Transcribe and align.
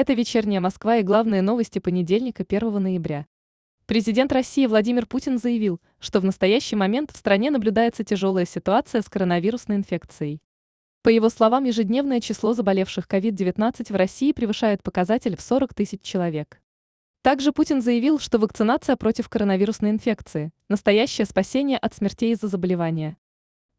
Это 0.00 0.14
«Вечерняя 0.14 0.60
Москва» 0.60 0.96
и 0.96 1.02
главные 1.02 1.42
новости 1.42 1.78
понедельника 1.78 2.42
1 2.48 2.82
ноября. 2.82 3.26
Президент 3.84 4.32
России 4.32 4.64
Владимир 4.64 5.04
Путин 5.04 5.36
заявил, 5.36 5.78
что 5.98 6.20
в 6.20 6.24
настоящий 6.24 6.74
момент 6.74 7.10
в 7.10 7.18
стране 7.18 7.50
наблюдается 7.50 8.02
тяжелая 8.02 8.46
ситуация 8.46 9.02
с 9.02 9.10
коронавирусной 9.10 9.76
инфекцией. 9.76 10.40
По 11.02 11.10
его 11.10 11.28
словам, 11.28 11.64
ежедневное 11.64 12.22
число 12.22 12.54
заболевших 12.54 13.08
COVID-19 13.08 13.92
в 13.92 13.94
России 13.94 14.32
превышает 14.32 14.82
показатель 14.82 15.36
в 15.36 15.42
40 15.42 15.74
тысяч 15.74 16.00
человек. 16.00 16.62
Также 17.20 17.52
Путин 17.52 17.82
заявил, 17.82 18.18
что 18.18 18.38
вакцинация 18.38 18.96
против 18.96 19.28
коронавирусной 19.28 19.90
инфекции– 19.90 20.50
настоящее 20.70 21.26
спасение 21.26 21.76
от 21.76 21.92
смертей 21.92 22.32
из-за 22.32 22.48
заболевания. 22.48 23.18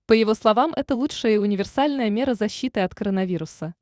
По 0.06 0.14
его 0.14 0.36
словам, 0.36 0.72
это 0.76 0.96
лучшая 0.96 1.34
и 1.34 1.38
универсальная 1.38 2.12
мера 2.12 2.36
защиты 2.36 2.82
от 2.82 2.94
коронавируса. 2.94 3.74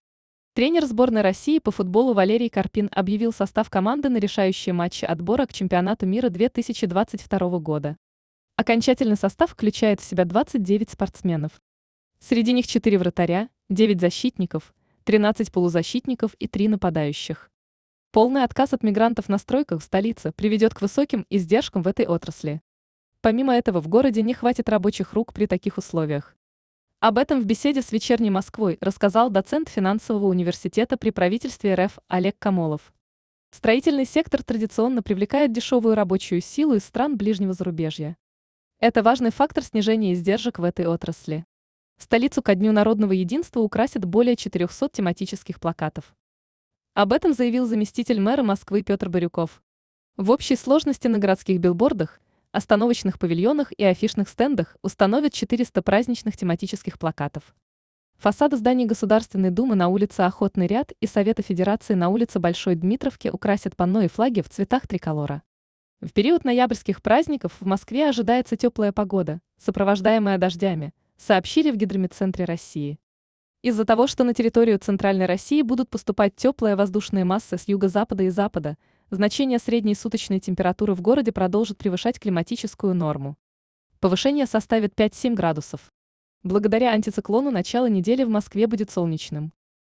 Тренер 0.59 0.85
сборной 0.87 1.21
России 1.21 1.59
по 1.59 1.71
футболу 1.71 2.13
Валерий 2.13 2.49
Карпин 2.49 2.89
объявил 2.91 3.31
состав 3.31 3.69
команды 3.69 4.09
на 4.09 4.17
решающие 4.17 4.73
матчи 4.73 5.05
отбора 5.05 5.45
к 5.45 5.53
чемпионату 5.53 6.05
мира 6.05 6.27
2022 6.27 7.59
года. 7.59 7.95
Окончательный 8.57 9.15
состав 9.15 9.51
включает 9.51 10.01
в 10.01 10.03
себя 10.03 10.25
29 10.25 10.89
спортсменов. 10.89 11.53
Среди 12.19 12.51
них 12.51 12.67
4 12.67 12.97
вратаря, 12.97 13.47
9 13.69 14.01
защитников, 14.01 14.73
13 15.05 15.49
полузащитников 15.49 16.33
и 16.33 16.49
3 16.49 16.67
нападающих. 16.67 17.49
Полный 18.11 18.43
отказ 18.43 18.73
от 18.73 18.83
мигрантов 18.83 19.29
на 19.29 19.37
стройках 19.37 19.79
в 19.79 19.85
столице 19.85 20.33
приведет 20.33 20.73
к 20.73 20.81
высоким 20.81 21.25
издержкам 21.29 21.83
в 21.83 21.87
этой 21.87 22.05
отрасли. 22.05 22.61
Помимо 23.21 23.55
этого 23.55 23.79
в 23.81 23.87
городе 23.87 24.23
не 24.23 24.33
хватит 24.33 24.67
рабочих 24.67 25.13
рук 25.13 25.31
при 25.31 25.45
таких 25.45 25.77
условиях. 25.77 26.35
Об 27.01 27.17
этом 27.17 27.39
в 27.39 27.45
беседе 27.45 27.81
с 27.81 27.93
«Вечерней 27.93 28.29
Москвой» 28.29 28.77
рассказал 28.81 29.29
доцент 29.29 29.69
финансового 29.69 30.25
университета 30.25 30.97
при 30.97 31.11
правительстве 31.11 31.73
РФ 31.75 31.97
Олег 32.09 32.37
Камолов. 32.37 32.93
Строительный 33.51 34.03
сектор 34.03 34.43
традиционно 34.43 35.01
привлекает 35.01 35.53
дешевую 35.53 35.95
рабочую 35.95 36.41
силу 36.41 36.75
из 36.75 36.83
стран 36.83 37.15
ближнего 37.15 37.53
зарубежья. 37.53 38.17
Это 38.81 39.01
важный 39.01 39.31
фактор 39.31 39.63
снижения 39.63 40.11
издержек 40.11 40.59
в 40.59 40.63
этой 40.65 40.87
отрасли. 40.87 41.45
Столицу 41.97 42.41
ко 42.41 42.53
Дню 42.53 42.73
народного 42.73 43.13
единства 43.13 43.61
украсит 43.61 44.03
более 44.03 44.35
400 44.35 44.89
тематических 44.89 45.61
плакатов. 45.61 46.13
Об 46.95 47.13
этом 47.13 47.31
заявил 47.31 47.65
заместитель 47.65 48.19
мэра 48.19 48.43
Москвы 48.43 48.83
Петр 48.83 49.07
Барюков. 49.07 49.63
В 50.17 50.31
общей 50.31 50.57
сложности 50.57 51.07
на 51.07 51.17
городских 51.17 51.61
билбордах, 51.61 52.19
остановочных 52.51 53.19
павильонах 53.19 53.71
и 53.73 53.83
афишных 53.83 54.29
стендах 54.29 54.75
установят 54.81 55.33
400 55.33 55.81
праздничных 55.81 56.35
тематических 56.35 56.97
плакатов. 56.97 57.55
Фасады 58.17 58.57
зданий 58.57 58.85
Государственной 58.85 59.49
Думы 59.49 59.75
на 59.75 59.87
улице 59.87 60.21
Охотный 60.21 60.67
ряд 60.67 60.91
и 60.99 61.07
Совета 61.07 61.41
Федерации 61.41 61.93
на 61.93 62.09
улице 62.09 62.39
Большой 62.39 62.75
Дмитровки 62.75 63.29
украсят 63.29 63.75
панно 63.77 64.01
и 64.01 64.07
флаги 64.07 64.41
в 64.41 64.49
цветах 64.49 64.87
триколора. 64.87 65.41
В 66.01 66.11
период 66.11 66.43
ноябрьских 66.43 67.01
праздников 67.01 67.53
в 67.59 67.65
Москве 67.65 68.09
ожидается 68.09 68.55
теплая 68.55 68.91
погода, 68.91 69.41
сопровождаемая 69.57 70.37
дождями, 70.37 70.93
сообщили 71.17 71.71
в 71.71 71.75
Гидрометцентре 71.75 72.45
России. 72.45 72.99
Из-за 73.61 73.83
того, 73.83 74.07
что 74.07 74.23
на 74.23 74.33
территорию 74.33 74.79
Центральной 74.79 75.25
России 75.25 75.61
будут 75.61 75.89
поступать 75.89 76.33
теплые 76.37 76.77
воздушные 76.77 77.25
массы 77.25 77.57
с 77.57 77.67
юго-запада 77.67 78.23
и 78.23 78.29
запада, 78.29 78.77
значение 79.09 79.59
средней 79.59 79.95
суточной 79.95 80.39
температуры 80.39 80.93
в 80.93 81.01
городе 81.01 81.31
продолжит 81.31 81.77
превышать 81.77 82.19
климатическую 82.19 82.93
норму. 82.93 83.37
Повышение 83.99 84.45
составит 84.45 84.93
5-7 84.93 85.33
градусов. 85.33 85.91
Благодаря 86.43 86.91
антициклону 86.91 87.51
начало 87.51 87.89
недели 87.89 88.23
в 88.23 88.29
Москве 88.29 88.65
будет 88.67 88.89
солнечным. 88.89 89.51